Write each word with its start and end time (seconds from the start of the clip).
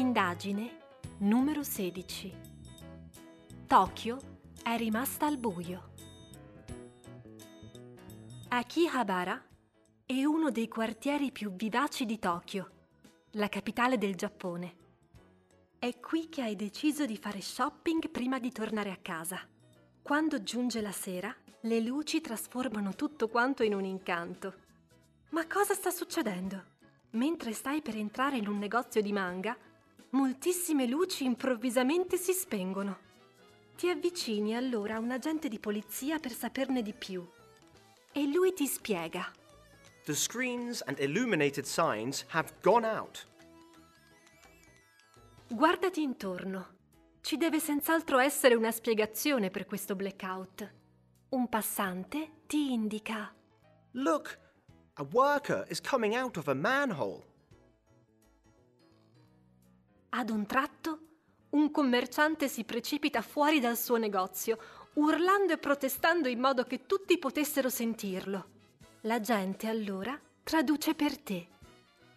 Indagine 0.00 0.78
numero 1.18 1.62
16. 1.62 2.34
Tokyo 3.66 4.18
è 4.62 4.74
rimasta 4.78 5.26
al 5.26 5.36
buio. 5.36 5.90
Akihabara 8.48 9.44
è 10.06 10.24
uno 10.24 10.50
dei 10.50 10.68
quartieri 10.68 11.30
più 11.30 11.52
vivaci 11.52 12.06
di 12.06 12.18
Tokyo, 12.18 12.70
la 13.32 13.50
capitale 13.50 13.98
del 13.98 14.14
Giappone. 14.14 14.76
È 15.78 16.00
qui 16.00 16.30
che 16.30 16.40
hai 16.40 16.56
deciso 16.56 17.04
di 17.04 17.18
fare 17.18 17.42
shopping 17.42 18.08
prima 18.08 18.38
di 18.38 18.50
tornare 18.50 18.92
a 18.92 18.98
casa. 19.02 19.38
Quando 20.00 20.42
giunge 20.42 20.80
la 20.80 20.92
sera, 20.92 21.36
le 21.60 21.80
luci 21.80 22.22
trasformano 22.22 22.94
tutto 22.94 23.28
quanto 23.28 23.62
in 23.62 23.74
un 23.74 23.84
incanto. 23.84 24.54
Ma 25.32 25.46
cosa 25.46 25.74
sta 25.74 25.90
succedendo? 25.90 26.78
Mentre 27.10 27.52
stai 27.52 27.82
per 27.82 27.96
entrare 27.96 28.38
in 28.38 28.48
un 28.48 28.56
negozio 28.56 29.02
di 29.02 29.12
manga, 29.12 29.54
moltissime 30.10 30.86
luci 30.86 31.24
improvvisamente 31.24 32.16
si 32.16 32.32
spengono. 32.32 33.08
Ti 33.76 33.88
avvicini 33.88 34.54
allora 34.56 34.96
a 34.96 34.98
un 34.98 35.10
agente 35.10 35.48
di 35.48 35.58
polizia 35.58 36.18
per 36.18 36.32
saperne 36.32 36.82
di 36.82 36.92
più. 36.92 37.26
E 38.12 38.26
lui 38.26 38.52
ti 38.52 38.66
spiega. 38.66 39.32
The 40.04 40.14
screens 40.14 40.82
and 40.86 40.98
illuminated 40.98 41.64
signs 41.64 42.24
have 42.30 42.52
gone 42.60 42.86
out. 42.86 43.26
Guardati 45.46 46.02
intorno. 46.02 46.78
Ci 47.20 47.36
deve 47.36 47.60
senz'altro 47.60 48.18
essere 48.18 48.54
una 48.54 48.70
spiegazione 48.70 49.50
per 49.50 49.66
questo 49.66 49.94
blackout. 49.94 50.74
Un 51.30 51.48
passante 51.48 52.42
ti 52.46 52.72
indica. 52.72 53.32
Look, 53.92 54.38
a 54.94 55.06
worker 55.12 55.64
is 55.68 55.80
coming 55.80 56.14
out 56.14 56.36
of 56.36 56.48
a 56.48 56.54
manhole. 56.54 57.29
Ad 60.10 60.30
un 60.30 60.44
tratto, 60.44 60.98
un 61.50 61.70
commerciante 61.70 62.48
si 62.48 62.64
precipita 62.64 63.22
fuori 63.22 63.60
dal 63.60 63.76
suo 63.76 63.96
negozio, 63.96 64.58
urlando 64.94 65.52
e 65.52 65.58
protestando 65.58 66.28
in 66.28 66.40
modo 66.40 66.64
che 66.64 66.86
tutti 66.86 67.16
potessero 67.18 67.68
sentirlo. 67.68 68.58
La 69.02 69.20
gente 69.20 69.68
allora 69.68 70.18
traduce 70.42 70.94
per 70.94 71.16
te. 71.18 71.48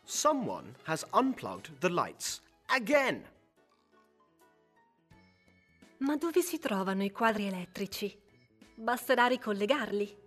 Someone 0.04 0.74
has 0.86 1.06
unplugged 1.14 1.78
the 1.78 1.90
lights 1.90 2.42
again. 2.68 3.30
Ma 5.98 6.18
dove 6.18 6.42
si 6.42 6.58
trovano 6.58 7.04
i 7.04 7.12
quadri 7.12 7.46
elettrici? 7.46 8.20
Basterà 8.76 9.28
ricollegarli. 9.28 10.18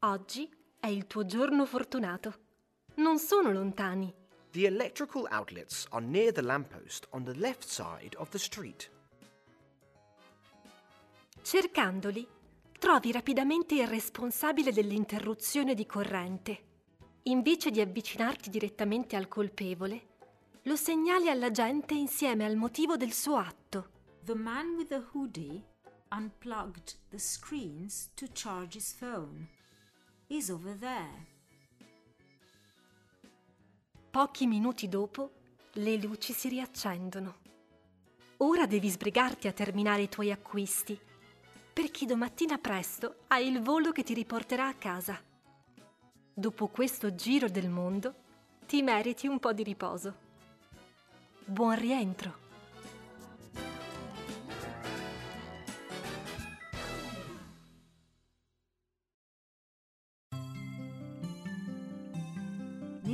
Oggi 0.00 0.48
è 0.78 0.86
il 0.88 1.06
tuo 1.06 1.24
giorno 1.24 1.64
fortunato. 1.64 2.42
Non 2.96 3.18
sono 3.18 3.50
lontani. 3.50 4.14
The 4.54 4.66
electrical 4.66 5.26
outlets 5.32 5.84
are 5.90 6.00
near 6.00 6.30
the 6.30 6.40
lamppost 6.40 7.08
on 7.10 7.24
the 7.24 7.34
left 7.34 7.68
side 7.68 8.14
of 8.18 8.28
the 8.28 8.38
street. 8.38 8.88
Cercandoli, 11.42 12.24
trovi 12.78 13.10
rapidamente 13.10 13.74
il 13.74 13.88
responsabile 13.88 14.70
dell'interruzione 14.70 15.74
di 15.74 15.84
corrente. 15.86 16.62
Invece 17.24 17.72
di 17.72 17.80
avvicinarti 17.80 18.48
direttamente 18.48 19.16
al 19.16 19.26
colpevole, 19.26 20.06
lo 20.62 20.76
segnali 20.76 21.28
alla 21.28 21.50
gente 21.50 21.94
insieme 21.94 22.44
al 22.44 22.54
motivo 22.54 22.96
del 22.96 23.12
suo 23.12 23.38
atto. 23.38 23.88
The 24.24 24.36
man 24.36 24.76
with 24.76 24.86
the 24.86 25.04
hoodie 25.14 25.64
unplugged 26.12 26.94
the 27.10 27.18
screens 27.18 28.08
to 28.14 28.28
charge 28.32 28.76
his 28.76 28.92
phone. 28.92 29.48
He's 30.28 30.48
over 30.48 30.78
there. 30.78 31.33
Pochi 34.14 34.46
minuti 34.46 34.88
dopo, 34.88 35.32
le 35.72 35.96
luci 35.96 36.32
si 36.32 36.48
riaccendono. 36.48 37.38
Ora 38.36 38.64
devi 38.64 38.88
sbrigarti 38.88 39.48
a 39.48 39.52
terminare 39.52 40.02
i 40.02 40.08
tuoi 40.08 40.30
acquisti, 40.30 40.96
perché 41.72 42.06
domattina 42.06 42.58
presto 42.58 43.24
hai 43.26 43.48
il 43.48 43.60
volo 43.60 43.90
che 43.90 44.04
ti 44.04 44.14
riporterà 44.14 44.68
a 44.68 44.74
casa. 44.74 45.20
Dopo 46.32 46.68
questo 46.68 47.16
giro 47.16 47.48
del 47.48 47.68
mondo, 47.68 48.14
ti 48.68 48.82
meriti 48.82 49.26
un 49.26 49.40
po' 49.40 49.52
di 49.52 49.64
riposo. 49.64 50.14
Buon 51.44 51.76
rientro! 51.76 52.43